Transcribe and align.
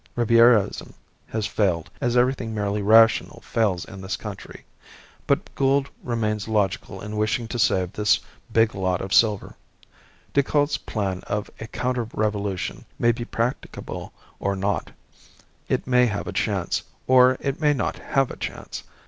Ribierism 0.17 0.93
has 1.27 1.45
failed, 1.45 1.91
as 2.01 2.17
everything 2.17 2.55
merely 2.55 2.81
rational 2.81 3.39
fails 3.41 3.85
in 3.85 4.01
this 4.01 4.17
country. 4.17 4.63
But 5.27 5.53
Gould 5.53 5.91
remains 6.01 6.47
logical 6.47 6.99
in 7.01 7.17
wishing 7.17 7.47
to 7.49 7.59
save 7.59 7.93
this 7.93 8.19
big 8.51 8.73
lot 8.73 8.99
of 9.01 9.13
silver. 9.13 9.53
Decoud's 10.33 10.79
plan 10.79 11.19
of 11.27 11.51
a 11.59 11.67
counter 11.67 12.07
revolution 12.15 12.83
may 12.97 13.11
be 13.11 13.25
practicable 13.25 14.11
or 14.39 14.55
not, 14.55 14.89
it 15.69 15.85
may 15.85 16.07
have 16.07 16.25
a 16.25 16.33
chance, 16.33 16.81
or 17.05 17.37
it 17.39 17.61
may 17.61 17.75
not 17.75 17.97
have 17.97 18.31
a 18.31 18.37
chance. 18.37 18.81